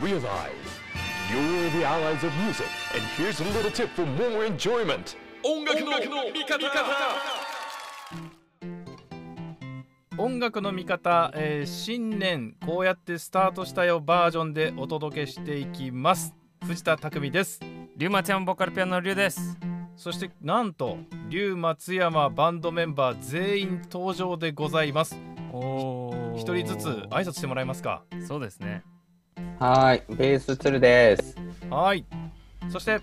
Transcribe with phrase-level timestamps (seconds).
[0.00, 0.50] realize
[1.30, 5.16] you're the allies of music, and here's a little tip for more enjoyment.
[5.44, 6.56] 音楽の味方
[10.18, 16.34] 音楽の見方、えー新年こうやってスタートしたよバージョンでお届けしていきます。
[16.62, 17.60] 藤田匠です。
[17.96, 19.56] リュウマちゃんボーカルピアノのリュウです。
[19.96, 20.98] そしてなんと
[21.28, 25.16] 龍松山バンドメンバー全員登場でございます。
[25.52, 28.02] お一人ずつ挨拶してもらえますか？
[28.26, 28.82] そうですね
[29.58, 31.36] はい、ベースツルです。
[31.68, 32.04] はい。
[32.70, 33.00] そして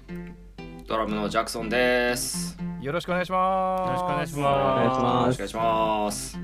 [0.88, 2.58] ドラムのジャクソンです。
[2.82, 3.90] よろしくお願いします。
[3.90, 5.24] よろしくお願いしお願いしまます。
[5.24, 6.40] よろしくお願いします。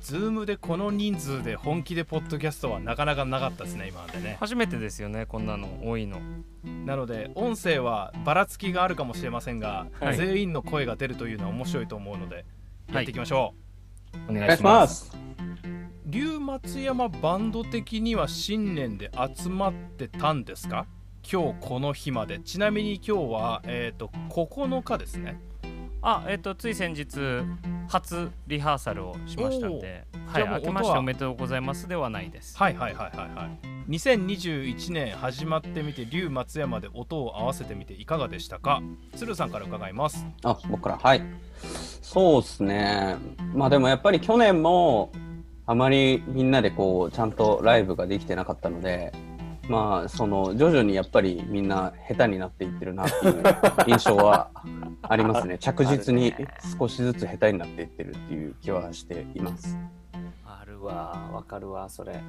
[0.00, 4.32] ズームでこの人数で本気でポッドキャストはなかなかなかったですね今までね。
[4.32, 6.20] す初めてですよねこんなの多いの。
[6.84, 10.16] なので音声はばらつきがあるかもしれませんが、はい。
[10.16, 12.44] 全員の声が出るというのは面白いと思うので
[12.92, 13.54] やっていきましょ
[14.28, 15.16] う、お願いします。
[16.12, 20.86] 龍松山バンド的には新年で集まってたんですか？
[21.24, 22.38] 今日この日まで。
[22.40, 25.40] ちなみに今日はえっ、と9日ですね。
[26.02, 27.18] あえっ、とつい先日
[27.88, 30.04] 初リハーサルをしましたんで。
[30.26, 32.58] はいじゃあもう明けまして音はおめでとうございますではないです。
[32.58, 33.58] はいはいはいはいはい。
[33.90, 38.82] 2021年始まってみて龍松山で音を合わせてみていかがでしたか？
[39.16, 40.26] 鶴さんから伺います。
[40.44, 41.22] あ、僕から、はい。
[42.02, 43.16] そうですね。
[43.54, 45.10] まあでもやっぱり去年も、
[45.66, 49.12] あまりみんなでこう、ちゃんとライブができてなかったので、
[49.68, 53.42] まあ、その、徐々にやっぱりみんな下手になっていってるなっていう
[53.86, 54.50] 印象は
[55.02, 55.56] ありますね。
[55.62, 56.34] 着実に
[56.78, 59.78] 少しずつ下手になっていってるっていう気はしています。
[60.44, 61.30] あるわ。
[61.32, 62.20] わかるわそれ。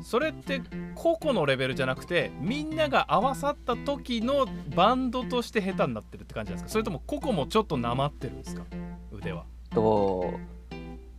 [0.00, 0.62] それって
[0.94, 6.70] 個々のレベルじゃなくてみんなが合わさった時のバンドとして下手になってるって感じなんですか？
[6.70, 8.62] それとも個々もちょっとなまってるんですか？
[9.10, 9.44] 腕は。
[9.70, 10.32] と、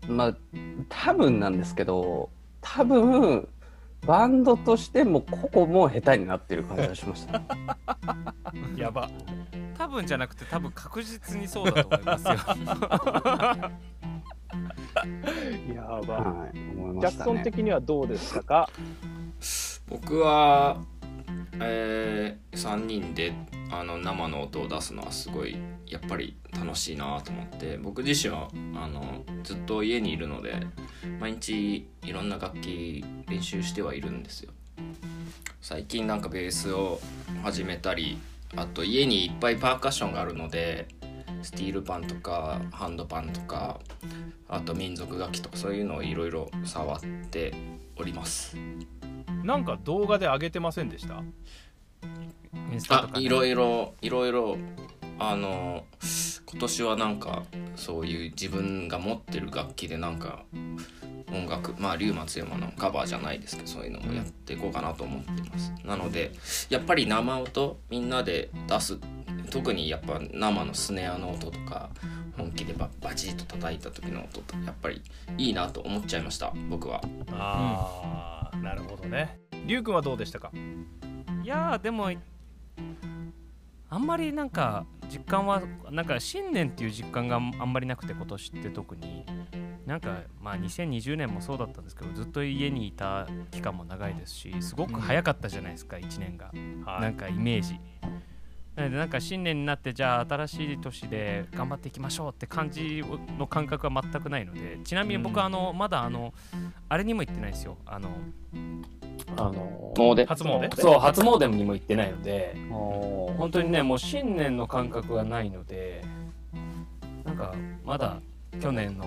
[0.07, 0.33] まあ、
[0.89, 2.29] 多分なんですけど、
[2.61, 3.47] 多分、
[4.05, 7.41] バンドとしても個々も下手になってる感じがしました。
[8.75, 9.09] やば
[9.77, 12.33] 多分じゃなくて多分確実にそうだと思いますよ
[15.75, 17.43] やばはい、思いジャクソン。
[17.43, 18.69] 的にはどうでしたか？
[19.87, 20.81] 僕は、
[21.59, 23.33] えー、3人で
[23.71, 30.55] あの生の音を出すのはすごいやっぱり楽しいなと思って僕自身はあのずっと家にいるので
[31.19, 34.51] 毎日いろんな楽器練習してはいるんですよ。
[35.61, 36.99] 最近なんかベースを
[37.43, 38.17] 始めたり
[38.55, 40.87] あと家にいっぱいパーカッションがあるので
[41.41, 43.79] スティールパンとかハンドパンとか
[44.49, 46.99] あと民族楽器とかそういうのをいろいろ触っ
[47.29, 47.53] て
[47.95, 48.57] おります。
[49.43, 51.23] なんか動画で上げてませんでした？
[52.71, 54.57] インスタとか、ね、あいろいろいろいろ
[55.19, 55.83] あの
[56.45, 57.43] 今年はなんか
[57.75, 60.43] そういう自分が持ってる楽器でなんか
[61.31, 66.33] 音楽まあ龍松山のカバーじゃないですけどそういうのもやっていこうかなと思ってます、なので
[66.69, 68.97] やっぱり生音みんなで出す
[69.49, 71.89] 特にやっぱ生のスネアの音とか
[72.35, 75.01] 本気でババチッと叩いた時の音とやっぱり
[75.37, 77.01] いいなと思っちゃいました僕は。
[77.31, 79.39] ああ、なるほどね。
[79.65, 80.51] りゅうくんはどうでしたか？
[81.43, 82.09] いやーでも
[83.91, 89.25] あんまりなんか実感はなんか新年っていう実感があんまりなくて今年って特に。
[89.85, 96.51] なんかまあ2020年もそうだったんですけどずっと家にいた期間も長いですしすごく早かったじゃないですか1年が。
[96.85, 97.01] はい。
[97.01, 97.79] なんかイメージ。
[98.75, 103.03] なのでなんか新年になってじゃあ新しい年で頑張っていきましょうって感じ
[103.37, 105.43] の感覚は全くないのでちなみに僕うん。
[105.43, 106.33] あのまだあの
[106.87, 107.77] あれにも行ってないですよ。
[107.85, 108.11] あの
[109.37, 110.25] あの詣？
[110.25, 110.75] 初詣？
[110.75, 116.03] そう初詣にも行ってないので本当にねもう新年の感覚がないので
[117.23, 118.21] なんかまだ
[118.59, 119.05] 去年の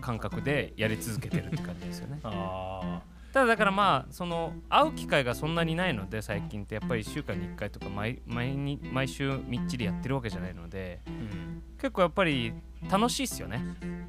[0.00, 2.20] 感覚でやり続けてるって感じですよね。
[2.24, 12.52] あただだからまあその会う機会がそんなにないので最近ってやっぱり1週間に1回とか毎毎に毎週みっちりやってるわけじゃないのでー、うん、結構やっぱり
[12.90, 13.62] 楽しいっすよね。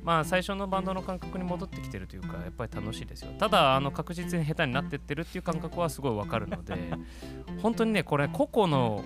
[0.04, 3.32] まあ最初のバンドの感覚に戻ってきてるというかやっぱり楽しいですよ。
[3.38, 6.76] ただあの確実に下手になってってるっていう感覚はすごいわかるので
[7.62, 9.06] 本当にねこれ個々の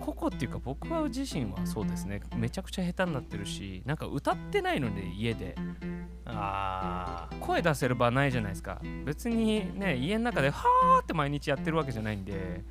[0.00, 2.20] 個々っていうか僕は自身はそうですね。
[2.36, 5.54] めちゃくちゃ下手になってるしなんか歌ってないので家で。
[6.26, 7.38] あー。
[7.38, 8.80] 声出せる場ないじゃないですか。
[9.04, 12.62] 別にね家の中ではーって毎日やってるわけじゃないんで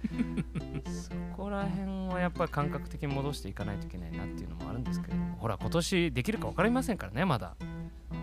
[0.88, 1.88] そこら辺
[2.19, 7.56] はやっぱり感覚的に戻していかないといけないなっていうのもあるんですけれどもほら今年できるか分かりませんからねまだ。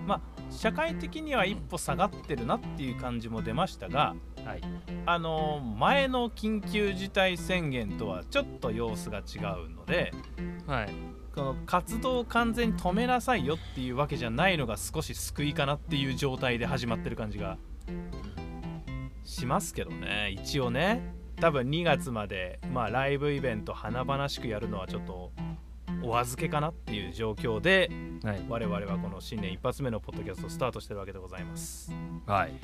[0.06, 0.20] まあ
[0.50, 4.14] 社会的には一歩下がってるなっていう感じも出ましたが、
[4.44, 4.60] はい。
[5.04, 10.12] あの前の緊急事態宣言とはちょっと様子が違うので
[10.66, 10.88] はい。
[11.34, 17.58] この活動を完全に止めなさいよっていうわけじゃないのが少し救いかなっていう状態で始まってる感じが
[19.22, 25.32] しますけどね一応ね多分2月までまあライブイベント華々しくやるのはちょっと
[26.02, 27.90] お預けかなっていう状況で
[28.22, 28.42] はい。
[28.48, 31.92] 我々はこの新年一発目のポッドキャストをスタートしてるわけでございます。
[32.26, 32.54] はい。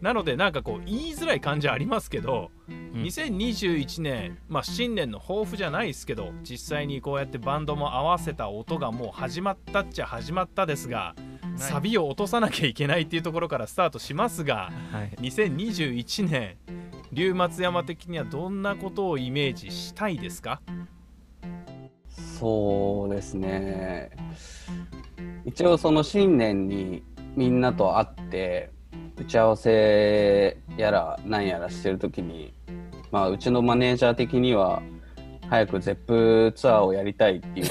[0.00, 3.02] なのでなんかこう言いづらい感じはありますけど、ん。
[3.02, 11.14] 2021年まあ新年の抱負じゃないですけど実際にこうやってバンドも合わせた音がもう始まったっちゃ始まったですが
[11.56, 15.10] サビを落とさなきゃいけないっていうところからスタートしますがはい。
[15.20, 16.56] 2021年
[17.16, 20.60] 龍松山的にはどんなことをイメージしたいですか？
[22.38, 24.10] そうですね。
[25.46, 27.02] 一応その新年に
[27.34, 28.70] みんなと会って
[29.16, 32.52] 打ち合わせやら何やらしてる時に、
[33.10, 34.82] まあうちのマネージャー的には
[35.48, 37.70] 早くゼップツアーをやりたいっていう時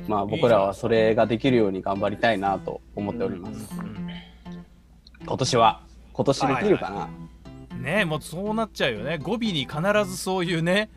[0.08, 3.68] まあ僕らはそれができるように頑張りたいなと思っております。
[5.26, 5.82] 今年は
[6.14, 7.08] 今年できるかな？
[7.84, 9.18] ねえもうそうなっちゃうよね。
[9.18, 10.90] 語尾に必ずそういうね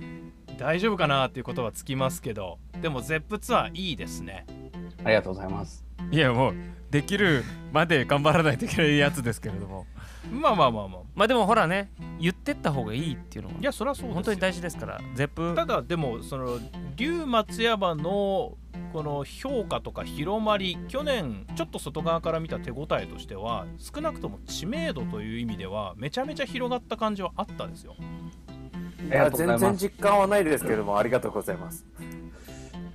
[0.58, 2.58] 大丈夫かなっていうことはつきますけど。
[2.82, 4.46] でもゼップツアーいいですね。
[5.04, 5.86] ありがとうございます。
[6.10, 6.56] いやもう
[6.90, 7.44] できる
[7.74, 9.86] まで頑張らないといけないやつですけれども。
[10.32, 11.02] まあまあまあまあ。
[11.14, 14.14] まあでもほらね言ってった方がいいっていうのいはやそりゃそうですよ。
[14.14, 16.58] 本当に大事ですからゼップただでもその
[16.96, 18.58] 龍松山の
[18.94, 27.96] この評価とか広まり去年ちょっと外側から見た手応えとしては少なくとも知名度という意味ではめちゃめちゃ広がった感じはあったですよ
[29.06, 29.78] いや全然。
[29.78, 31.86] 実感はないですけどもありがとうございます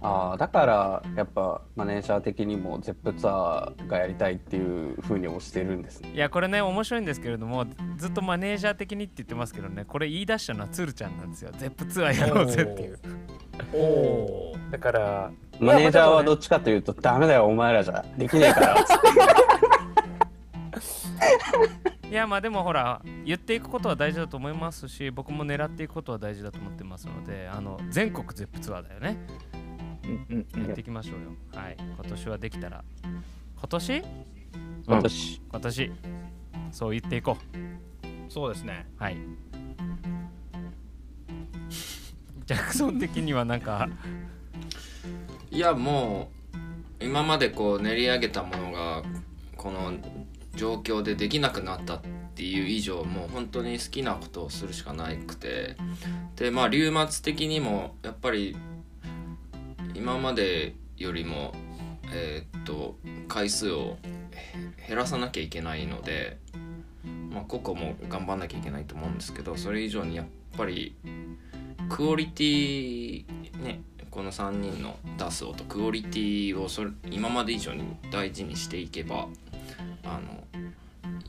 [0.03, 6.13] ああだからやっぱマネージャー的にもゼップツアーがやりたいっていうふうに推してるんですね。
[6.13, 7.67] いやこれね面白いんですけれども
[7.97, 12.99] ずっとマネージャー的にって言ってますけどねこれ言い出したのはつるちゃんなんですよゼップツアーやろうぜっていう
[13.73, 19.09] おおだからマネージャーはどっちかというと、ダメだよお前らじゃできねえからっつって。
[22.13, 29.17] いやまあでもほら言っていくことは大事だと思いますし僕も狙っていくことは大事だと思ってますのであの全国ゼップツアーだよね
[30.57, 31.33] やっていきましょうよ。
[31.55, 31.77] はい。
[31.79, 32.85] 今年はできたら。
[33.57, 34.03] 今年？
[34.87, 35.93] 今年、今年。
[36.73, 37.37] そう言っていこ
[38.29, 38.87] そうですね。
[38.99, 39.17] うはい。
[42.47, 43.89] ジャクソン的にはなんか。
[45.51, 46.31] いやも
[47.01, 49.03] う今までこう練り上げたものが
[49.57, 49.93] この
[50.57, 52.01] 状況でできなくなったっ
[52.35, 55.77] ていう以上もう本当に好きなことをするしかなくて。
[56.37, 58.57] でまあ竜末的にもやっぱり
[60.03, 61.53] 今までよりも
[62.13, 62.97] えーっと
[63.29, 63.99] 回数を
[64.89, 66.39] 減らさなきゃいけないので
[67.31, 70.27] まあ個々も頑張んなきゃいけないと思うんですけどそれ以上にやっ
[70.59, 70.97] ぱり
[71.89, 73.25] クオリティ
[73.63, 79.29] ねこの3人の出す音クオリティをそれ今まで以上に大事にしていけば
[80.03, 80.43] あの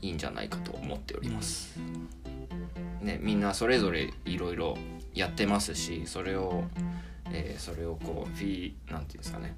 [0.02, 1.78] いいんじゃないかと思っております。
[3.00, 4.76] ねみんなそれぞれいろいろ
[5.14, 6.64] やってますしそれを、
[7.32, 9.56] えーそれをこうフィーなんていうんですかね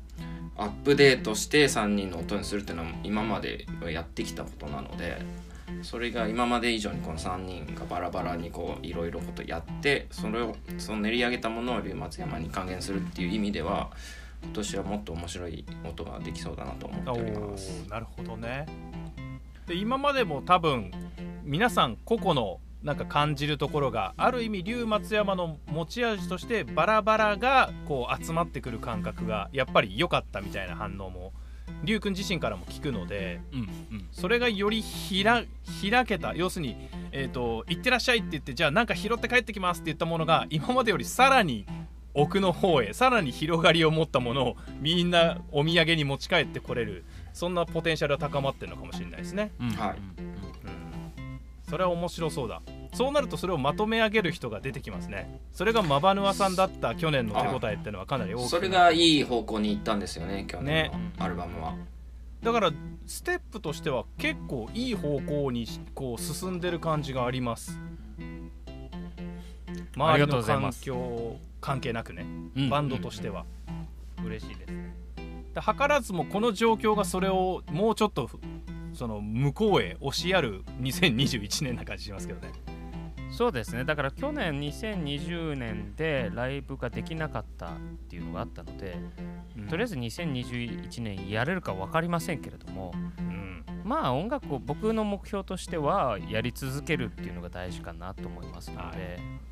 [0.56, 5.18] アップデートして3人の音にするっていうのは今までやってきたことなので
[5.82, 13.90] それが今まで以上にこの3人がバラバラにこういろいろことやってそれをその練り上げたものを龍松山に還元するっていう意味では
[14.44, 17.84] 今年はもっと面白い音ができそうだなと思っております。
[17.88, 18.66] なるほどね
[19.66, 20.92] で今までも多分
[21.42, 31.32] 皆さん個々のなんか感じるところがある意味龍松山の持ち味としてバラバラがこう集まってくる感覚がやっぱり良かったみたいな反応も
[31.82, 34.06] 龍君自身からも聞くのでうんうん。
[34.12, 35.42] それがよりひら
[35.82, 41.66] 開けた要するに、えーと「行ってらっしゃい」って言ってじゃあなんか拾って帰ってきますって言ったものが今までよりさらに
[42.14, 49.50] 奥の方へさらに広がりを持ったものをみんなお土産に持ち帰ってこれるそんなポテンシャルが高まってるのかもしれないですね。
[49.60, 49.70] うん。
[49.70, 49.96] はい。
[49.98, 52.62] うん、それは面白そうだ
[52.96, 55.40] そうなるとそれをまとめ上げる人が出てきますね。
[55.52, 61.12] それがマバヌアさんだった去年の手応えっていうのはかなり大きいそれがいい方向に行ったんですよね去年ね。
[61.18, 61.74] のアルバムは。
[62.42, 62.72] だから
[63.06, 67.78] ステップとしては結構いい方向にこう進んでる感じがあります。
[69.94, 72.26] 周りの環境関係なくね。
[72.56, 73.44] うんバンドとしては。
[74.24, 74.72] 嬉しいです。
[74.72, 74.94] ね
[75.54, 78.38] で図らずもこの状況がそれをもうちょっとふ
[78.92, 82.52] その向こうへ押しやる2021年な感じしますけどね
[83.36, 83.84] そうですね。
[83.84, 87.70] だから去年2020年でライブができなかったっ
[88.08, 88.96] ていうのがあったので、
[89.68, 93.62] とりあえず2021年やれるか分かりませんけれどもうん。
[93.84, 98.96] まあ音楽を僕の目標としてはやり続けるっていうのが大事かなと思いますので、はい。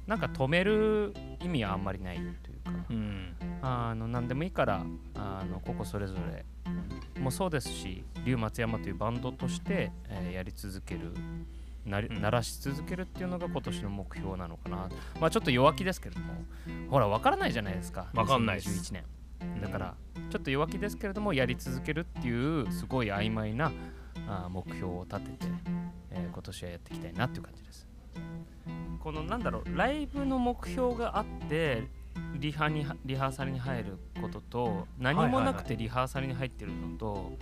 [0.07, 1.13] なんか止める
[1.43, 2.33] 意味はあんまりないという
[2.65, 3.37] かうん。
[3.61, 4.83] あの何でもいいから
[5.15, 11.13] あのここそれぞれもそうですし龍松山というバンドとして、えーやり続ける
[11.87, 12.21] なりうん。
[12.23, 14.89] 鳴らし続けるっていうのが今年の目標なのかな。
[15.21, 16.35] まあちょっと弱気ですけれども。
[16.91, 18.07] ほら分からないじゃないですか。
[18.15, 18.93] わかんないです。
[18.93, 19.61] 2021年。
[19.61, 19.95] だから
[20.31, 23.73] ちょっと弱気ですけれどもやり続けるっていうすごい曖昧な
[24.27, 25.53] あー目標を立てて、
[26.11, 27.87] えー今年はやっていきたいなっていう感じです。
[29.01, 31.85] このなんだろうライブの目標があって
[32.39, 37.33] リハにリハーサルに入ることと何もなくてリハーサルに入ってるのと、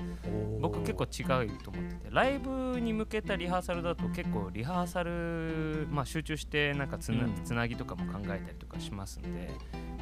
[0.60, 7.34] 僕結構違うと思っててライブに向けたリハーサルだと結構リハーサル、まあ、集中してなんかつな,、うん。
[7.44, 9.50] つなぎとかも考えたりとかしますんで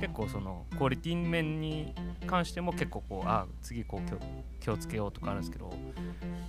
[0.00, 1.94] 結構そのクオリティ面に
[2.26, 4.18] 関しても結構こうあ次こう気を
[4.60, 5.72] 気をつけようとかあるんですけど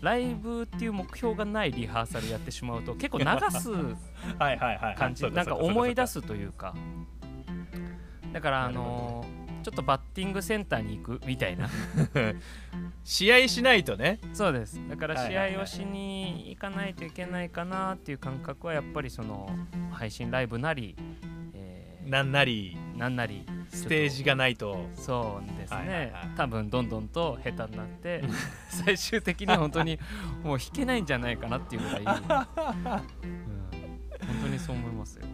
[0.02, 3.26] ライブっていう目標がないリハーサルやってしまうと結構流
[3.60, 3.88] す はい
[4.40, 4.96] はいはいはい。
[4.96, 5.30] 感じ。
[5.30, 6.76] なんか思い出すというか
[8.32, 11.70] だからあのーちょっとバッティングセンターに行くみたいな。
[13.04, 14.20] 試合しないとね。
[14.34, 14.80] そうです。
[14.90, 19.50] だから試合をしに行かないといけないかなっていう感覚はやっぱりその
[19.92, 20.96] 配信ライブなり、
[21.54, 22.76] えーなんなり。
[22.98, 23.46] なんなり。
[23.70, 24.90] ステージがないと。
[24.96, 26.30] そうですね、はいはいはい。
[26.36, 28.24] 多分どんどんと下手になって
[28.68, 30.00] 最終的に本当に
[30.44, 32.48] もう弾けないんじゃないかなっていうぐらい、 うん、本
[34.42, 35.26] 当にそう思いますよ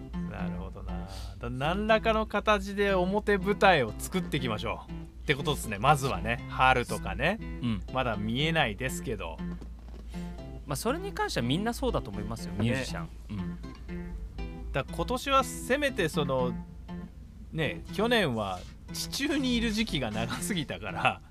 [0.43, 1.07] なるほどな。
[1.39, 5.77] だ何らかの形で表舞台を作っていきましょうってことですね。
[5.77, 7.39] まずはね春とかね。
[7.41, 7.83] うん。
[7.93, 9.37] まだ見えないですけど。
[10.65, 13.57] まあそれに関してはみんなそうだと思いますよミュージシャン、うん。
[14.73, 16.51] だ今年はせめてその
[17.53, 18.59] ね去年は
[18.91, 21.21] 地中にいる時期が長すぎたから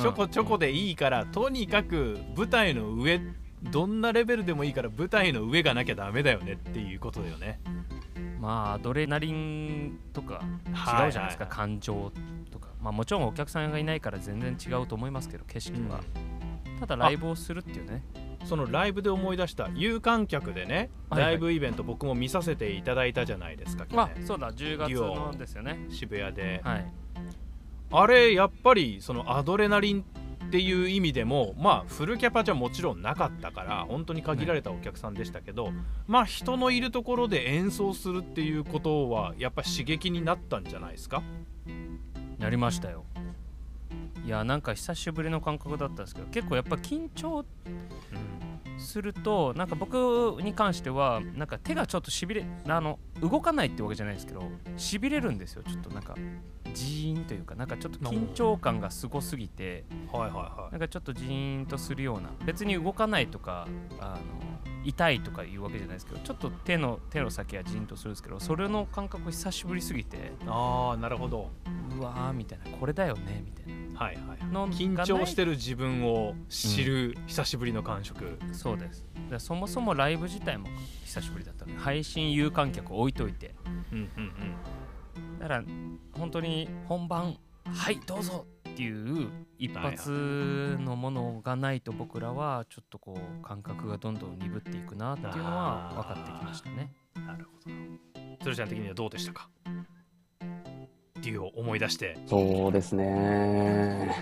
[0.00, 3.20] ちょこちょこでいいから、とにかく舞台の上
[3.70, 7.60] どんなレベルでもいいから舞台の上がなきゃダメだよねっていうことだよね
[8.44, 12.12] まあアドレナリンとか違うじゃないですか、感情
[12.50, 12.68] とか。
[12.80, 16.00] まあもちろんお客さんがいないから全然違うと思いますけど景色は、
[16.78, 18.02] ただライブをするっていうね。
[18.44, 24.26] そのライブで思い出した有観客でね、ライブイベント僕も見させていただいたじゃないですか去あ年。
[24.26, 25.86] そうだ10月のですよね。
[25.88, 26.92] 渋谷で、はい。
[27.90, 30.04] あれやっぱりそのアドレナリンっ
[30.54, 35.72] ていう意味でもまあフルキャパじゃもちろんなかったから本当に限られたお客さんでしたけど、
[36.06, 41.24] まあ人のいるところで演奏するっていうことはやっぱ刺激になったんじゃないですか？
[42.38, 43.04] なりましたよ。
[44.24, 47.44] いやなんか久しぶりの感覚だったんですけど結構やっぱ緊張
[48.78, 54.42] するとなんか僕に関してはなんか手がちょっとしびれあの動かないってわけじゃないですけど
[54.76, 55.62] しびれるんですよ。
[55.62, 56.14] ちょっとなんか
[56.72, 59.84] ジーンというかなんかちょっと緊張感がすごすぎて
[60.72, 63.68] なんかちょっとジーンとするような別に動かないとか
[64.00, 64.18] あ
[64.64, 71.50] の痛いとかいうわけじゃないですけどちょっと手の手の先はジーンとするんですけどそれの感覚久しぶりすぎていああなるほど。
[71.98, 72.76] うわーみたいな。
[72.76, 73.98] これだよねみたいな。
[73.98, 79.06] はいはいの緊張してる自分を知る久しぶりの感触、そうです。
[79.30, 80.68] でそもそもライブ自体も
[81.04, 81.72] 久しぶりだったの。
[81.72, 83.54] で配信有観客置いといて。
[83.92, 84.20] うんうんう
[85.36, 85.38] ん。
[85.38, 85.64] だから
[86.12, 87.36] 本当に本番。
[87.66, 88.90] はいどうぞってい
[89.24, 96.92] う一発のものがないと僕らはちょっとこう感覚がどんどん鈍っていくなっていうのは分かってきましたね。
[97.24, 97.76] なるほど。
[98.42, 99.48] 鶴ちゃん的にはどうでしたか？
[101.22, 102.18] デュオ思い出して。
[102.26, 104.12] そうですね。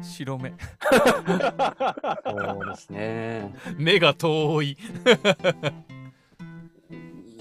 [0.00, 0.54] 白目。
[2.24, 3.52] そうですね。
[3.76, 4.78] 目が遠い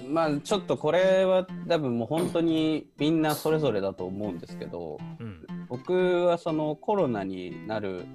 [0.07, 5.45] まあちょっとこれは多分もう本当にみんなそれぞれだと思うんですけどうん。
[5.69, 8.05] 僕はそのコロナになる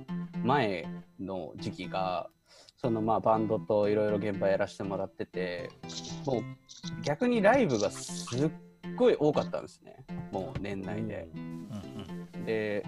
[0.43, 0.87] 前
[1.21, 2.29] の時期が
[2.79, 5.71] そのまあバンドといろいろ現場やらせてもらってて
[6.25, 6.43] もう
[7.03, 8.51] 逆にライブがすっ
[8.97, 9.97] ごい多かったんですね。
[10.31, 11.29] もう年内で。
[12.47, 12.85] で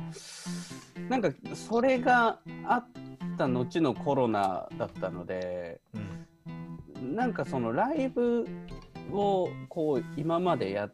[1.08, 2.86] なんかそれがあっ
[3.38, 7.14] た後のコロナだったのでうん。
[7.14, 8.46] なんかそのライブ
[9.12, 10.92] をこう今までやっ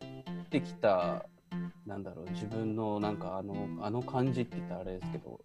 [0.51, 1.27] てきた
[1.87, 5.41] なんだろう自分のなんかあのあの感じって言ったらあれですけど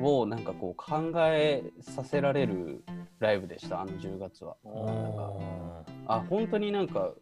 [0.00, 2.84] をなんかこう考えさせられる
[3.18, 4.56] ライブでしたあの10月は。
[4.64, 5.32] なんか
[6.08, 7.12] あ本当になんか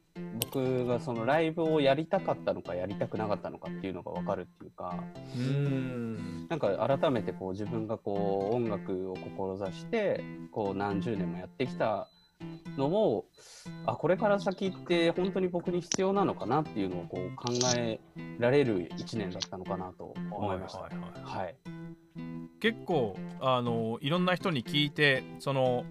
[0.52, 5.02] 僕がそのライブをやりたかったのかやりたくなかったのかっていうのが分かるっていうか
[5.36, 6.68] うんなんか
[7.00, 12.08] 改めてこう自分がこう音楽を志してこう何十年もやってきた
[12.76, 13.26] のを
[13.86, 18.00] あこれから先って本当に僕に必要なのかなっていうのをこう考え
[18.38, 20.80] られる1年だったのかなと思いました。
[20.80, 21.56] はいはいはいはい、
[22.60, 25.84] 結構あのいろんな人に聞いてその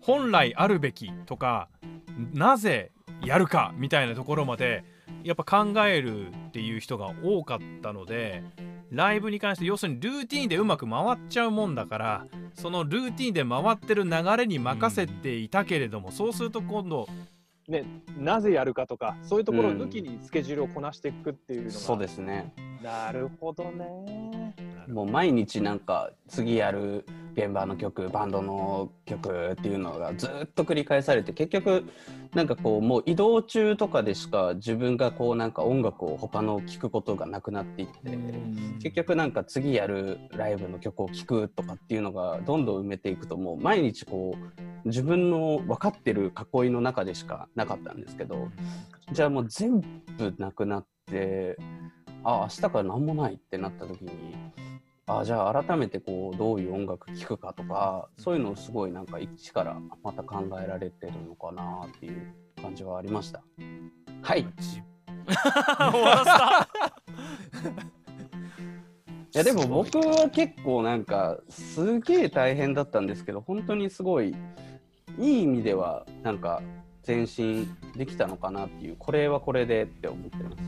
[0.00, 1.68] 本来あるべきとか
[2.32, 2.92] なぜ
[3.24, 4.84] やるかみたいなところまで
[5.24, 8.42] やっぱ考えるっていう人が多かったので
[8.90, 17.06] ライブに関して要するにルーティンでうまく回っちゃうもんだからそのルーティンで回ってる流れに任せていたけれども、そうすると今度
[17.68, 17.84] ね、
[18.16, 21.72] なぜやるかとか、そういうところを抜きにスケジュールをこなしていくっていうのが。
[21.72, 22.52] そうですね。
[22.80, 24.54] なるほどね。
[24.86, 27.04] もう毎日なんか次やる
[27.36, 31.84] 現場の曲バンドの曲っていうのがずっと繰り返されて結局
[32.34, 38.18] なんかこうもう移動中とかでしか自分がこうなんか音楽を他の聴くことがなくなっていって
[38.82, 48.48] 結局なんか次やるライブの曲を聴くとかっていうのがどんどん埋めていくともう毎日こう自分の分かってる囲いの中でしかなかったんですけど
[49.12, 49.80] じゃあもう全
[50.16, 51.58] 部なくなって
[52.24, 54.10] あ明日から何もないってなった時に
[55.06, 63.42] あじゃあ改めてこうどういう音楽聴くかとかそういうのをすごいなんか一からまた考えられてるのかなっていう感じはありました。
[64.22, 64.40] はい。
[64.40, 64.46] い
[65.26, 67.86] 終わらせた。
[69.36, 74.34] やでも僕は結構なんかすげえ大変だったんですけど本当にすごい
[75.18, 76.62] いい意味ではなんか
[77.06, 80.65] 前進できたのかなっていうこれはこれでって思ってます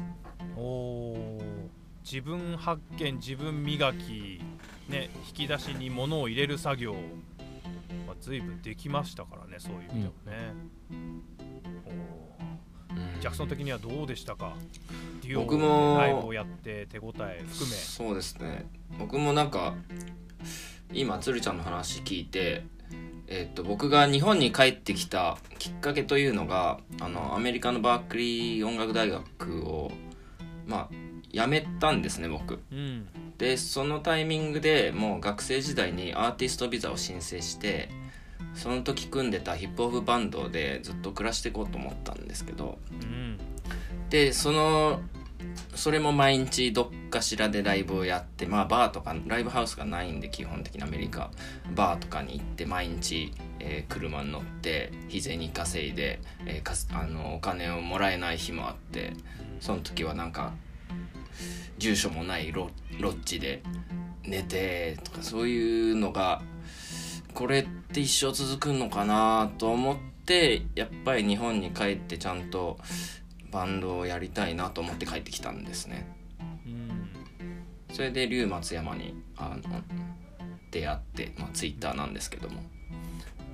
[2.11, 4.41] 自分発見自分磨き
[4.89, 6.99] ね引き出しに物を入れる作業は
[8.19, 10.55] 随分できましたからねそういう意味でもね、
[11.87, 13.21] おー。
[13.21, 14.55] ジャクソン的にはどうでしたか？
[15.23, 17.77] デュオ僕もライブをやって手応え含め。
[17.77, 18.67] そうですね。
[18.99, 19.75] 僕もなんか
[20.95, 22.65] 今つるちゃんの話聞いて
[23.27, 29.93] えっと僕が日本に帰ってきたきっかけというのがあのアメリカのバークリー音楽大学を
[30.67, 32.61] まあ辞めたんですね僕。
[32.73, 33.07] うん。
[33.39, 37.89] でそのタイミングでもう学生時代にアーティストビザを申請して
[38.55, 42.79] その時組んでたヒップホップバンドでずっと暮らしていこうと思ったんですけど。
[42.91, 43.39] うん。
[44.11, 45.01] でその
[45.75, 51.31] それも毎日どっかしらでライブをやってまあバーとかライブハウスがないんで基本的にアメリカ。
[51.75, 59.13] バーとかに行って毎日、えー車に乗って日銭稼いで、えーかすあのお金をもらえない日もあって
[59.61, 60.53] その時はなんか
[61.79, 63.63] 住所もないロロッジで
[64.25, 66.43] 寝てとかそういうのが
[67.35, 72.79] これって一生続くのかなと思ってやっぱり日本に帰ってちゃんと
[73.51, 76.07] バンドをやりたいなと思って帰ってきたんですね。
[76.67, 77.09] うん。
[77.95, 79.83] それで龍松山にあの
[80.71, 82.63] 出会って、まあ、ツイッターなんですけども。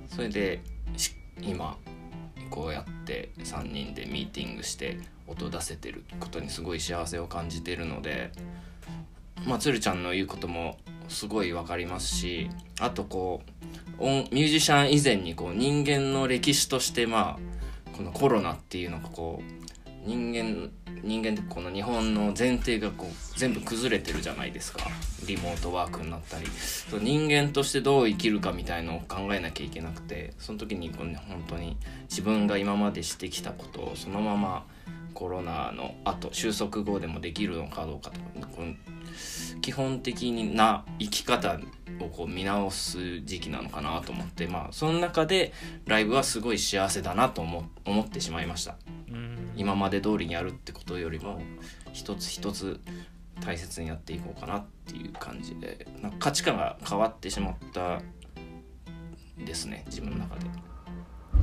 [0.09, 0.61] それで
[0.97, 1.11] し
[1.41, 1.77] 今
[2.49, 8.31] こうやって3人でミーティングして音出せてることにすごい幸せを感じてるので
[9.45, 13.41] まあ鶴ちゃんの言うこともすごい分かりますしあとこ
[13.99, 19.65] うミュージシャン以前にこう人間の歴史としてまあこのコロナっていうのがこう
[20.05, 20.69] 人間
[21.03, 24.87] 人間ってこの日本の前提がこう全部崩れてるじゃないですか。
[25.27, 26.47] リモートワークになったり。
[26.47, 31.77] そう人間としてどう生きるかみたいのを考えなきゃいけなくてその時にこう、ね、本当に
[32.09, 34.65] 自分が今までしてきたことをそのまま
[35.15, 41.57] コロナの後収束後でもできるのかどうかとかこう基本的な生き方
[41.99, 45.53] をこう見直す時期なのかなと思ってまあその中で
[45.87, 48.75] ライブはすごい幸せだなと思思ってしまいました。
[49.55, 51.39] 今まで通りにやるってことよりも
[51.93, 52.81] 一つ一つ
[53.39, 58.01] 大切にやっていこうかなっていう感じでなんか価値観が変わってしまった
[59.37, 60.45] ですね自分の中で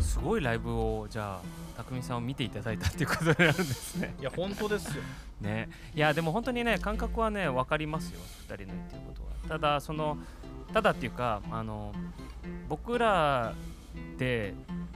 [0.00, 4.14] すごいライブをじゃあ匠さんを見ていただいたっていうことになるんですね。
[4.20, 5.02] いや本当ですよ。
[5.40, 5.68] ね。
[5.94, 9.28] いやでも本当にね感覚はね分かりますよ2人の言ってることは。
[9.48, 10.18] ただその
[10.72, 11.92] ただっていうかあの
[12.68, 13.54] 僕ら
[14.18, 14.54] で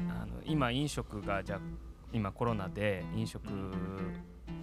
[0.08, 1.60] あの今飲食がじゃあ
[2.12, 3.42] 今コロナで飲食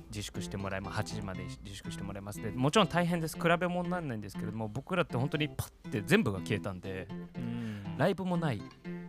[0.10, 2.42] 自粛してもらいます8時まで自粛してもらいます。
[2.42, 3.38] でもちろん大変です。
[3.38, 7.98] 比べ物にならないんですけれども僕らって本当にパッて全部が消えたんでうん。
[7.98, 8.62] ライブもない。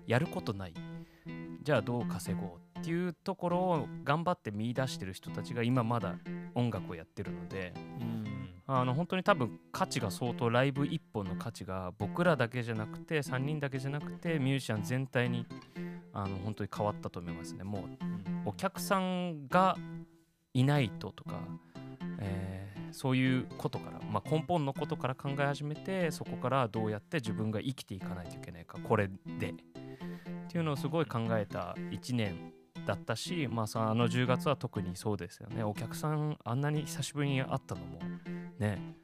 [0.06, 0.74] やることない
[1.64, 6.16] じゃあどう稼ごうっていうところを頑張って見出してる人たちが今まだ
[6.54, 8.24] 音楽をやってるのでうん。
[8.66, 15.46] あの本当に多分価値が相当ライブ1本の価値が僕らだけじゃなくて3人だけじゃなくてミュージシャン全体に
[16.14, 17.62] あの本当に変わったと思いますね。
[17.62, 17.82] もう
[18.46, 19.76] お客さんが
[20.54, 21.40] いないととか、
[22.20, 29.54] えーそういうことから、まあ、根本のことから考え始めてそこからどうやって自分が生きていかないといけないかこれで
[30.54, 32.52] っていうのをすごい考えた1年
[32.86, 35.64] だったし、まあ、さあの10月は特にそうですよね。
[35.64, 37.98] お客さんあんなに久しぶりに会ったのも
[38.60, 38.94] ね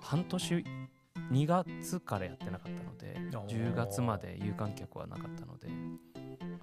[0.00, 0.64] 半年
[1.32, 3.72] 2月からやってなかったのでおー。
[3.72, 5.66] 10月まで有観客はなかったので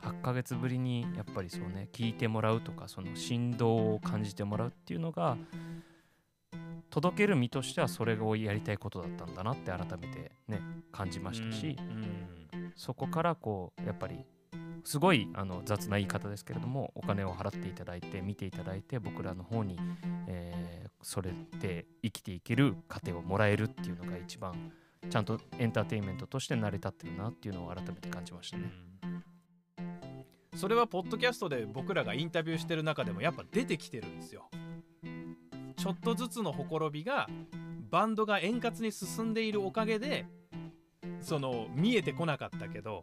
[0.02, 5.36] 8ヶ月ぶりにやっぱりそうね聞いてもらうとかその振動を感じてもらうっていうのが
[6.90, 10.62] 届ける身としてはそれをやりたいことだったんだなって改めてね
[10.94, 12.41] 感じましたし、うん
[12.76, 14.26] そこからこうやっぱり
[14.84, 19.80] すごいあの雑な言い方ですけれどもお金を払っていただいて見ていただいて僕らの方に、
[20.28, 24.72] えーそれで生きていける糧をもらえるっていうのが一番
[25.10, 28.72] ちゃんとエンターテインメントとして成り立ってるなっていうのを改めて感じましたね。
[30.56, 34.50] それはポッドキャストで僕らがインタビューしてる中でもやっぱ出てきてるんですよ
[35.78, 37.28] ちょっとずつのほころびが
[37.90, 40.26] バンドが円滑に進んでいるおかげで
[41.22, 43.02] その見えてこなかったけど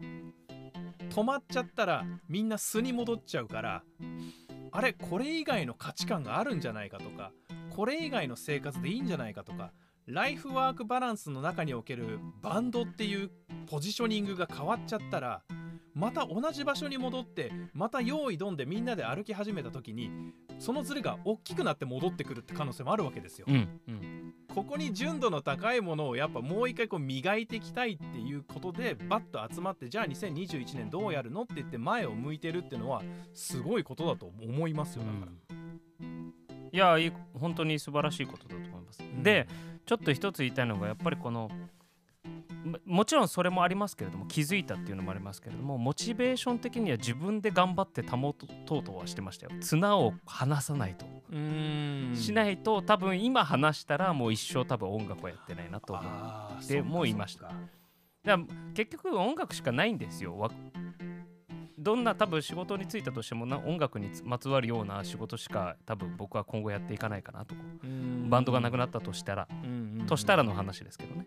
[1.11, 3.83] 止まっちゃったらみんな素に戻っちゃうから
[4.71, 7.33] あれこれ以外の価値観があるんじゃないかとか
[7.71, 9.73] これ以外の生活でいいんじゃないかとか
[10.07, 13.31] ライフワークバランスの中におけるバンドっていう
[13.67, 15.43] ポジショニングが変わっちゃったら
[15.95, 20.11] また同じ場所に戻ってまた用意どんでみんなで歩き始めた時に
[20.59, 23.47] そのズレが大きくなって戻ってくるって可能性もあるわけですよ。
[23.49, 33.03] うんうんここに純度の高いものをやっぱもう一回こう磨いていきたいっていうことでバッと集まってじゃあ2021年どうやるのって言って前を向いてるっていうのは
[33.35, 35.59] すごいことだと思いますよだから。
[36.71, 39.03] いやいい本当に素晴らしいことだと思います。
[39.23, 39.47] で
[39.87, 41.51] ちょっと一つ言いたいのがやっぱりこの
[42.65, 48.47] ももちろんそれもありますけれども気づいたっていうのもありますけれどもモチベーション的には自分で頑張って保と
[48.79, 57.53] うとはしてましたよ綱を離さないと、しないと多分今話したらもう一生多分音楽はやってないなと思っかもいました。
[58.25, 58.38] だ
[58.75, 60.38] 結局音楽しかないんですよ。
[60.38, 60.51] わ
[61.79, 67.55] どんな多分仕事に就いたとしてもな音楽にまつわるような仕事しか多分僕は今後やっていかないかなと
[68.29, 69.49] バンドがなくなったとしたら。
[70.07, 71.27] としたらの話ですけどね。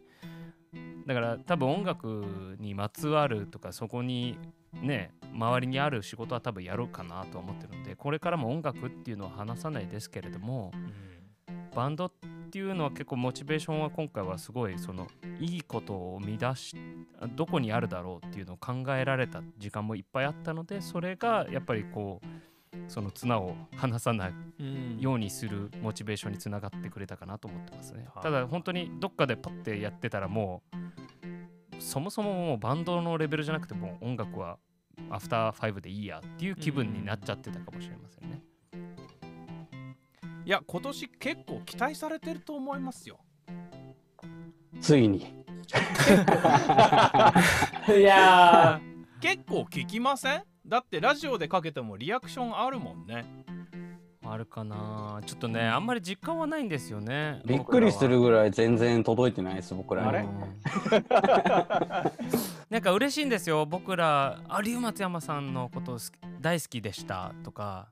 [1.06, 4.38] だから多分音楽にまつわるとかそこに
[4.74, 10.72] ね周りにある仕事は多分やろうかなとは思ってるのでこれからも音楽っていうのは話さないですけれども
[11.76, 12.12] バンドっ
[12.52, 15.08] ていうのは結構モチベーションは今回はすごいその
[15.39, 16.76] いいことを生み出し
[17.36, 22.28] どこにあるだろうっていうのを考えられた時間もいっぱいあったのでそれがやっぱりこう
[22.88, 24.34] その綱を離さない
[25.00, 28.06] ようにするモチベーションにつながってくれたかなと思ってますね。
[28.13, 34.58] はいただ本当にどっかでパッてやってたらもうそもそももうバンドのレベルじゃなくてもう音楽は
[35.10, 38.42] アフターファイブでいいやっていう気分になっちゃってたかもしれませんね。
[40.46, 43.20] いや今年結構期待されてると思いますよ。
[44.80, 45.44] ついに。
[47.88, 48.82] いや
[49.22, 50.44] 結構聞きません？
[50.66, 53.26] だってラジオでかけてもリアクションあるもんね。
[54.24, 57.42] あるかなちょっとねあんまり実感はないんですよね。
[57.46, 60.08] びっくりするぐらい全然届いてないです、僕らに。
[60.10, 60.26] あれ？
[62.72, 63.66] なんか嬉しいんですよ。
[63.66, 66.02] 僕ら「有松山さんのこと好き
[66.40, 67.90] 大好きでした」とか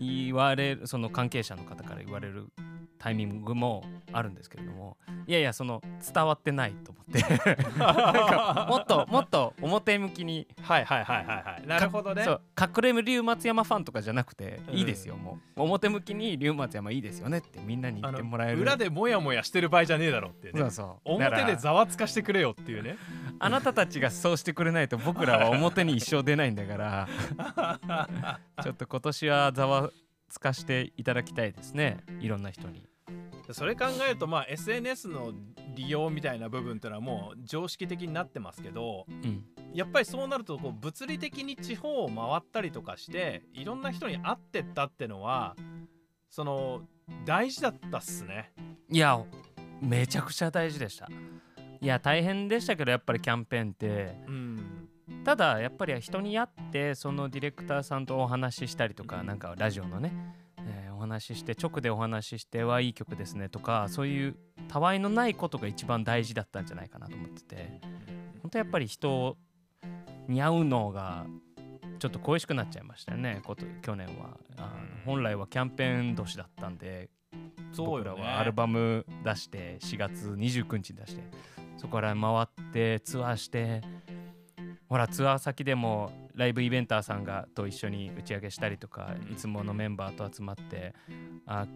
[0.00, 2.48] 言われるその関係者の方から言われる
[2.98, 5.82] タイミングもあるんですけれどもいやいやその
[6.14, 7.22] 伝わってないと思って
[8.68, 11.66] もっともっと表向きにはいはいはいはいはい。
[11.66, 12.24] なるほどね。
[12.24, 20.60] そう隠れ龍松山ファンとかじゃなくてうんいいですよ、もう表向きに龍松山いいですよねってみんなに言あってもらえるの裏でモヤモヤしてる場合じゃねえだろってね。
[20.60, 22.96] そうそう表でざわつかしてくれよっていうね。
[23.38, 27.08] あなたたちがそうしてくれないと僕らは表に一生出ないんだから
[28.62, 29.90] ちょっと今年はざわ
[30.36, 32.86] つかしていただきたいですねいろんな人に
[33.52, 35.32] それ考えるとまあ SNS の
[35.74, 45.54] 利用みたいな部分っていうのはもう常識的になってますけどうんやっぱりそうなるとこう物理的に地方を回ったりとかしていろんな人に会ってったってのは
[46.30, 46.82] その
[47.24, 48.52] 大事だったっすね。
[48.90, 49.22] いや
[49.80, 51.08] めちゃくちゃ大事でした
[51.80, 54.75] いや大変でしたけどやっぱりキャンペーンってうん。
[55.26, 60.12] ただやっぱり人に会ってそのディレクターさんとお話ししたりとかなんかラジオのね、
[60.58, 64.36] えーお話しして直でお話ししてはいい曲ですねとかそういう
[64.68, 67.80] たわいのないことが一番大事だったんじゃないかなと思ってて
[68.40, 69.36] 本当やっぱり人
[70.26, 71.26] に会うのが
[71.98, 74.38] ちょっと恋しくなっちゃいましたよねこと去年は。
[74.56, 74.68] あの
[75.04, 77.10] 本来はキャンペーン年だったんで
[77.72, 78.10] そうよね。
[78.10, 81.22] 僕らはアルバム出して4月29日に出して
[81.76, 83.82] そこから回ってツアーして
[84.88, 90.94] ほらツアー先でもライブイベンターさんがと一緒に打ち上げしたりとかいつものメンバーと集まって
[91.46, 91.66] あ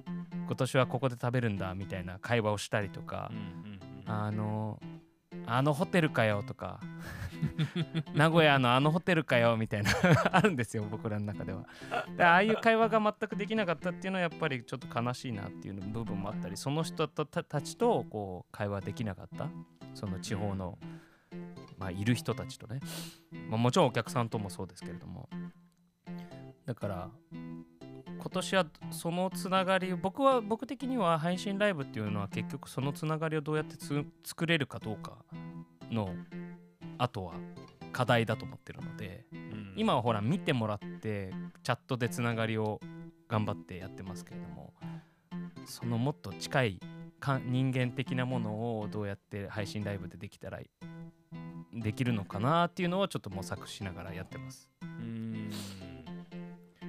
[0.47, 4.81] 今年はここで食べるんだみたいな会話をしたりとかうんうんうんあの
[5.47, 6.81] あのホテルかよとか
[8.15, 9.91] 名古屋のあのホテルかよみたいな
[10.33, 11.67] あるんですよ僕らの中では。
[12.17, 19.49] でああいう会話が全くできなかったっていうのはやっぱりちょっと悲しいなっていう部分もあったりその人たたちとこう会話できなかった
[19.95, 20.79] その地方の、
[21.81, 22.81] まあ、いる人たちとね、
[23.49, 25.29] まあ、もちろんお客さんともそうですけれども。
[26.67, 35.25] だから今年はそのつながりを僕は僕的には配信ライブっていうのは結局そのつながりをどうやってつ作れるかどうか
[35.91, 36.11] の
[36.99, 37.33] あとは
[37.93, 39.73] 課題だと思ってるのでうん。
[39.75, 42.79] 今はほら見てもらってチャットでつながりを
[43.27, 44.75] 頑張ってやってますけれども
[45.65, 46.81] そのもっと近い
[47.19, 50.61] か人間的なものをどうやって配信ライブでできたら
[51.73, 54.69] できるのかなっていうのをちょっと模索しながらやってます。
[54.83, 55.51] うん。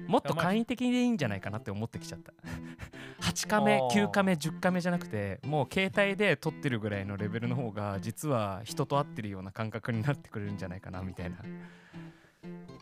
[0.06, 2.32] もっと簡易的でいいんじゃないかなって思ってきちゃった。
[3.22, 4.06] 8カメあー。
[4.06, 11.38] 9カメ10カメじゃなくてもう携帯で撮ってるぐらいのレベルの方が実は人と会ってるような感覚になってくれるんじゃないかなみたいな。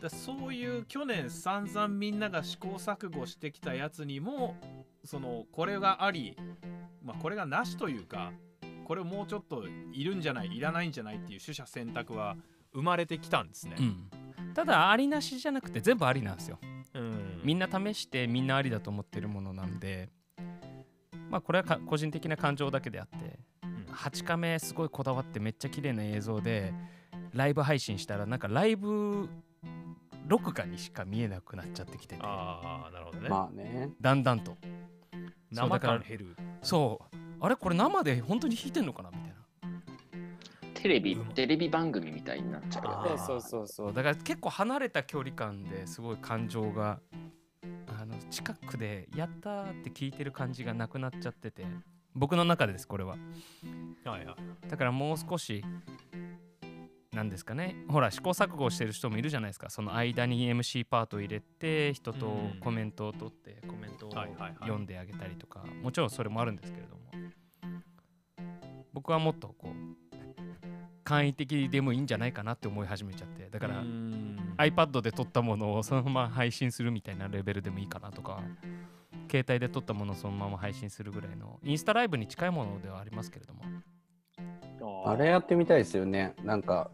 [0.01, 4.55] だそういう去年散々みんなが試行錯誤してきたやつにも
[5.05, 6.35] そのこれがあり、
[7.03, 8.31] まあ、これがなしというか
[8.91, 12.35] これもうちょっといるんじゃないいらないんじゃないっていう取捨選択は
[12.73, 13.77] 生まれてきたんですね。
[13.79, 14.09] うん。
[14.53, 16.59] ただありなしじゃなくて全部ありなんですよ。
[16.95, 17.39] うん。
[17.41, 20.09] みんな試してみんなありだと思ってるものなんで
[21.29, 23.93] まあこれはか個人的な感情だけであってうん。
[23.93, 26.73] 8カメすごいこだわってめっちゃ綺麗な映像で
[27.31, 29.29] ライブ配信したらなんかライブ
[30.27, 32.21] 録画にしか見えなくなっちゃってきてて。
[32.21, 33.29] ああなるほどね。
[33.29, 33.91] まあね。
[34.01, 34.57] だんだんと。
[35.53, 36.35] そう生だから感減る。
[36.61, 39.09] そうあれこれ生で本当に弾いてんのかな？
[39.09, 39.35] みたいな
[40.75, 43.17] テレビ、テレビ番組みたいになっちゃうよね。
[43.17, 46.99] そうそうそうだから結構離れた距離感ですごい感情が
[47.99, 51.65] あの近くで「やった!」って聞いてる感じがなくなっちゃってて
[52.15, 53.11] 僕の中でですこれは
[54.05, 54.69] はいはい。
[54.69, 55.63] だからもう少し
[57.15, 57.75] なんですかね。
[57.89, 59.69] ほら試行錯誤してる人もいるじゃないですか。
[59.69, 62.59] その間に MC パートを入れて人とうん。
[62.61, 64.11] コメントを取ってコメントを
[64.61, 65.65] 読んであげたりとか。
[65.83, 67.01] もちろんそれもあるんですけれども。
[68.93, 69.73] 僕はもっとこう
[71.03, 73.49] 簡易的でもいいんじゃないかなって思い始めちゃって。
[73.49, 74.53] だからうん。
[74.57, 78.41] iPad で撮ったものをそのまま配信するみたいなレベルでもいいかなとか。
[79.29, 83.63] 携帯で撮ったものをそのまま配信するぐらいのインスタライブに近いものではありますけれども。
[85.05, 86.33] あれやってみたいですよね。
[86.43, 86.91] なんか、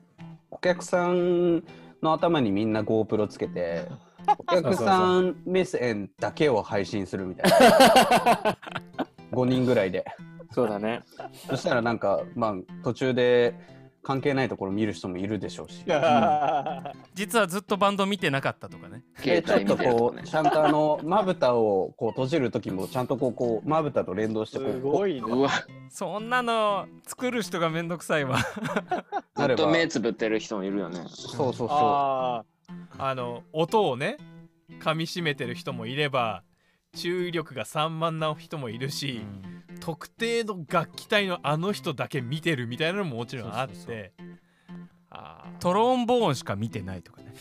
[0.57, 1.63] お客さん
[2.01, 3.87] の頭にみんな GoPro つけて、
[4.39, 8.57] お客さん目線だけを配信するみたいな。
[9.31, 10.03] 5人ぐらいで。
[10.51, 11.03] そうだね。
[11.47, 13.53] そしたらなんか、まあ、途中で
[14.01, 15.83] 関係ないところ見る人もいるでしょうし。
[17.13, 20.23] 実はずっとバンド見てなかったとかねちょっとこう。
[20.23, 25.21] ちゃんとあの、まぶたをこう閉じるときも、ちゃんとこう、こうまぶたと連動してこすう、ごいね。
[25.21, 25.51] うわ、
[25.89, 28.39] そんなの作る人がめんどくさいわ
[29.37, 31.05] ずっと目つぶってる人もいるよね。
[31.07, 32.43] そうそうそあ
[32.97, 34.17] あの音をね
[34.79, 36.43] 噛みしめてる人もいれば
[36.95, 39.21] 注意力が散漫な人もいるし、
[39.79, 43.75] 特定の楽器隊のあの人だけ見てるみたいなのももちろんあって。
[43.75, 44.46] そうそうあー
[45.59, 47.33] トロンボーンしか見てないとかね。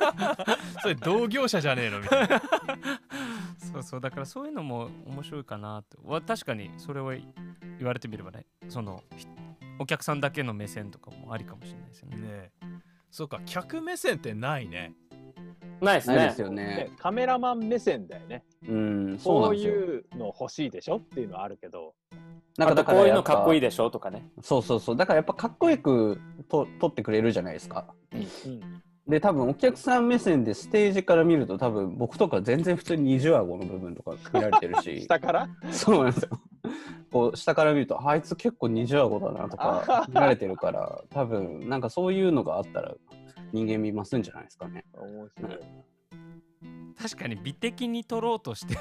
[0.82, 2.42] それ同業者じゃねえのみたいな。
[3.72, 5.96] そうそうだからそういうのも面白いかなって。
[6.04, 7.24] わ確かにそれを言
[7.82, 8.46] われてみればね。
[8.68, 9.26] そのひ
[9.78, 12.16] お客さんだけの目線とかもありかもしれないですよね。
[12.16, 12.50] ねえ。
[13.10, 14.92] そうか客目線ってないね
[15.80, 16.40] ないですねないです。
[16.42, 16.90] よあ、ねね。
[16.98, 18.44] カメラマン目線だよね。
[18.68, 19.54] うん、そう。
[19.56, 21.94] いうの欲しいでしょっていうのはあるけど。
[22.58, 23.68] あとこういうのかっこいいで。
[23.68, 24.28] でしょとかね。
[24.42, 24.96] そうそうそう。
[24.96, 27.86] だからやっぱかっこよくと撮ってくれるじゃないですか。
[28.12, 28.60] うん。
[29.08, 35.00] で、多分お客さん目線でステージから見ると多分僕とか全然普通に二重顎の部分とか見られてるし。
[35.06, 35.48] 下から？
[35.70, 36.30] そうなんですよ。
[37.10, 42.94] こう下から見るとあいつ結構二重顎だなとか見られてるから多分なんかそういうのがあったら
[43.52, 44.84] 人間見ますんじゃないですかね。
[44.94, 45.58] 面白い。
[47.00, 48.76] 確かに美的に撮ろうとして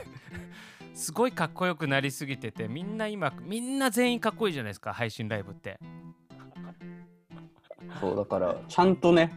[0.94, 5.80] すごいかっこよくなりすぎててみんな今みんな全員かっこいいじゃないですか配信ライブって
[8.02, 9.32] そうだからちゃんとね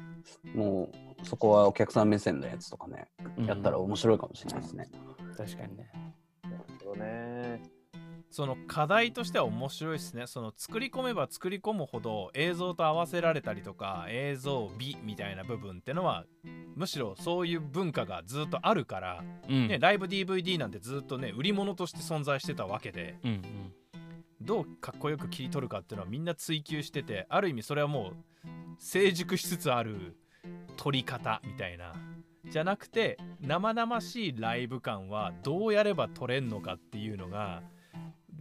[0.52, 0.90] も
[1.22, 3.06] うそこはお客さん目線のやつとかね
[3.38, 4.90] やったら面白いかもしれないですね。
[5.36, 6.11] 確かにね。
[8.32, 10.26] その課題としては面白いですね。
[10.26, 16.24] その作り込めば作り込むほど映像と合わせられたりとか映像美みたいな部分ってのは
[16.74, 19.68] むしろそういう文化がずっとあるから、うん。
[19.68, 23.72] ね、ライブ DVD なんてずっとね売り物として存在してたわけでうんうん。
[24.40, 28.46] どうかっこよく切り取るかっていうのはみんな追求しててある意味それはもう
[28.78, 30.16] 成熟しつつある
[30.78, 31.92] 撮り方みたいな
[32.50, 37.62] じゃなくて生々しいライブ感はどうやれば撮れんのかっていうのが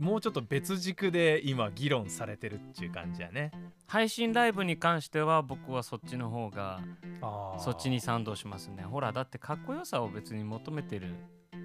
[0.02, 3.52] もうちょっと別軸で今議論されてるっていう感じやね。
[3.86, 6.82] 配信ライブに関しては僕はそっちの方が
[7.22, 8.82] あそっちに賛同しますね。
[8.82, 11.14] ほらだってかっこよさを別に求めてる。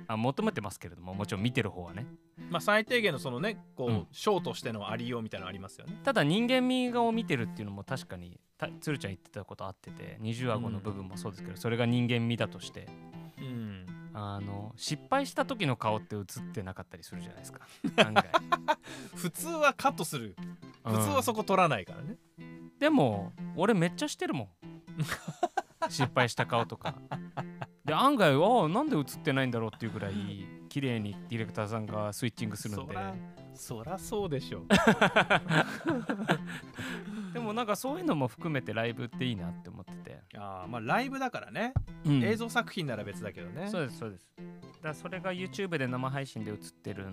[0.09, 2.07] あ求めてますけれどももちろん見てる方はね。
[2.51, 4.07] まあ最低限のそのねこう、うん。
[4.13, 5.99] ショーとしてのありようみたいなのありますよね。
[6.05, 13.16] ただ人間味を見てるっていうのも確かにたつるちゃん言ってたことあってて二重顎の部分もそうですけど、それが人間味だとしてうん
[14.19, 16.25] あの失敗した時の顔って映っ
[16.55, 17.61] てなかったりするじゃないですか。
[18.03, 18.25] 案外。
[19.15, 20.35] 普通はカットする。
[20.87, 20.95] うん。
[20.95, 22.17] 普通はそこ取らないからね、
[22.79, 24.49] でも俺めっちゃしてるもん。
[25.91, 26.95] 失敗した顔とか。
[27.85, 30.15] で案外ああなんで映ってないんだろうっていうぐらい
[30.71, 32.95] 綺麗にディレクターさんがスイッチングするんで。
[32.95, 33.15] そら
[33.55, 34.67] そらそうでしょう
[37.37, 41.75] でもなんかそういうのも含めてライブっていいなって思ってて、あーまあライブだからね、
[42.07, 42.25] うん。
[42.25, 43.69] 映像作品なら別だけどね。
[43.71, 44.27] そうですそうです。
[44.83, 47.09] だそれが YouTube で生配信で映ってる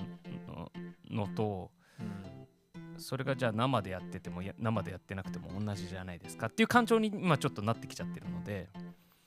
[0.48, 0.72] の
[1.12, 2.98] のとうん。
[2.98, 8.70] それがじゃあ生でやっててもや生でやってなくても同じじゃないですかっていう感情に今ちょっとなってきちゃってるので。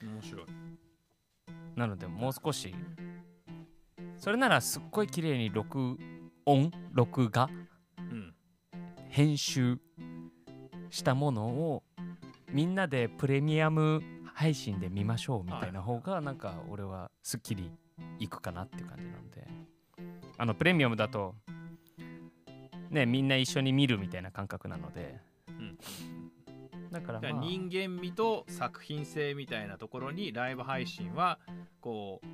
[0.01, 0.47] 面白い。
[1.77, 2.75] なのでもう少し
[4.17, 5.99] それならすっごい綺麗に録
[6.47, 7.51] 音録画
[7.99, 8.35] うん。
[9.11, 9.79] 編集
[10.97, 11.83] したものを
[12.51, 14.03] みんなでプレミアム
[14.35, 17.71] 配信で見ましょうみたいな方がなんか俺はすっきり
[18.19, 19.47] いくかなっていう感じなので。
[20.39, 21.35] あのプレミアムだと
[22.91, 25.21] ねみんな一緒に見るみたいな感覚なので。
[25.49, 25.79] うん。
[26.91, 27.33] だからまあ。
[27.33, 31.39] 人間味と作品性みたいなところにライブ配信は
[31.81, 32.27] こう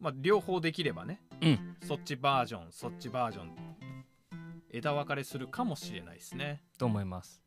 [0.00, 1.76] まあ両方できればね、うん。
[1.82, 3.52] そっちバージョンそっちバージョン
[4.70, 6.62] 枝分かれするかもしれないですね。
[6.78, 7.42] と思います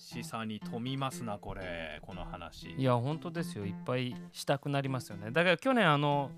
[0.00, 2.70] 示唆に富みますなこれこの話。
[2.72, 3.66] いや本当ですよ。
[3.66, 5.30] いっぱいしたくなりますよね。
[5.30, 6.30] だから去年あの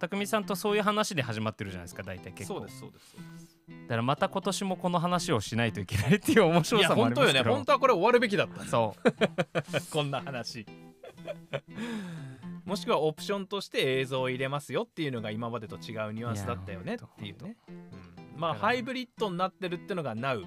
[0.00, 2.58] 匠さんとそういう話で始まってるじゃないですか大体結構。
[2.58, 3.56] そうですそうですそうです。
[3.84, 7.50] だからまた今年もこの話をしないといけないっていう面い白さもあや本当よりますけど。
[7.50, 7.56] ね。
[7.56, 9.10] 本当はこれ終わるべきだったそう。
[9.92, 10.66] こんな話。
[12.64, 18.40] もしくはオプションとして映像を入れますよっていうのが今までと違うニュアンスだったよねっていうね、うん。
[18.40, 20.44] まあハイブリッドになってるってのが Now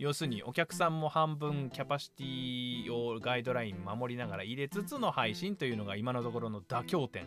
[0.00, 7.26] 要するにお客さんも半分キャパシティをガイドライン守りながら入れつつの配信というのが今のところの妥協点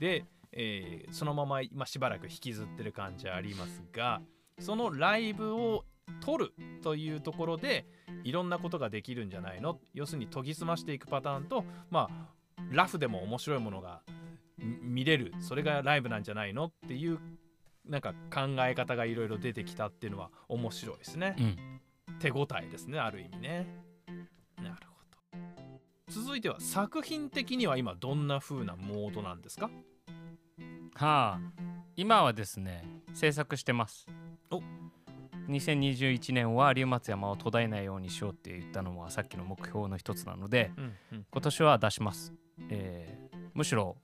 [0.00, 4.20] で、えーそのまま今しばらく引きずってる感じありますが
[4.58, 5.84] そのライブを
[6.20, 7.86] 撮るというところで
[8.24, 9.78] いろんなことができるんじゃないの？
[9.94, 14.02] 要するに研ぎ澄ましていくパターンとまあラフでも面白いものが
[14.58, 15.32] 見れる。
[15.38, 16.64] それがライブなんじゃないの？
[16.64, 17.20] っていう
[17.88, 21.75] なんか考え方がいろいろ出てきたっていうのは面白いですね、うん。
[22.18, 23.66] 手応えですねある意味ね。
[24.62, 25.38] なるほ
[26.08, 26.22] ど。
[26.22, 29.70] 続いては作品的には今どんな風なモードなんですか？
[30.94, 31.40] はあ
[31.96, 34.06] 今はですね制作してます。
[34.50, 34.62] お。
[35.48, 41.26] 2021年は龍松山を途絶えないようにしようって言ったのはさっきの目標の一つなのでうんうん。
[41.30, 42.32] 今年は出します、
[42.68, 43.96] えーむしろ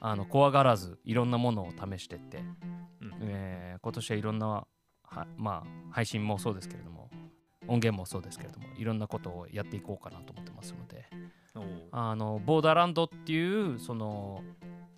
[0.00, 2.38] あの怖がらずいろんなものを試してって、
[3.00, 3.12] うん。
[3.22, 6.99] えー今年はいろんなはまあ配信もそうですけれども
[7.70, 11.08] 音源もそうですけれどもいろんなことをやっていこうかなと思ってますので
[11.92, 14.42] あのボーダーランドっていうその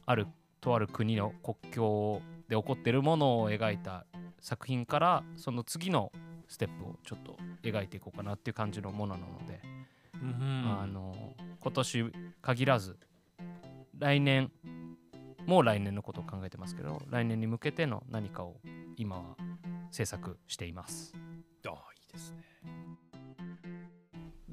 [0.06, 0.26] ある
[0.60, 4.06] とある国の国境で起こっているものを描いた
[4.40, 6.12] 作品からその次の
[6.48, 9.60] ステップをちょっと描いていこうかなっていう感じのものなので、
[10.14, 12.96] うんあの今年限らず
[13.98, 14.50] 来年
[15.46, 18.56] もう来年のことを考えてますけど来年に向けての何かを
[18.96, 19.36] 今は
[19.90, 21.14] 制作しています。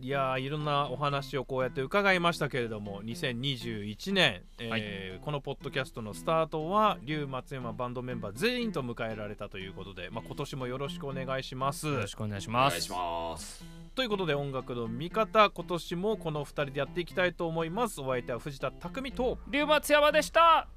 [0.01, 11.87] いやーいろんなお話をこうやって伺いましたけれども2021年、えーこのポッドキャストのスタートは龍松山バンドメンバー全員と迎えられたということで、まあ、今年もよろしくお願いします。
[11.87, 12.73] よろしくお願いしおます。
[12.73, 17.99] 願いしますということで音楽の見方今年もこの2人でやっていきたいと思います。
[18.01, 20.67] お相手は藤田匠と龍松山でした